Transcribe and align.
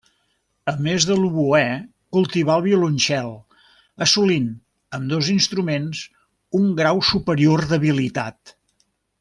A 0.71 0.73
més 0.85 1.03
de 1.09 1.17
l'oboè, 1.17 1.61
cultivà 2.17 2.55
el 2.61 2.63
violoncel, 2.67 3.29
assolint 4.07 4.49
ambdós 4.99 5.31
instruments 5.37 6.03
un 6.63 6.67
grau 6.83 7.07
superior 7.13 7.67
d'habilitat. 7.75 8.59